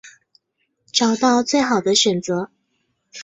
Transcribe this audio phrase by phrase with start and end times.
[0.91, 2.49] 找到最好的选择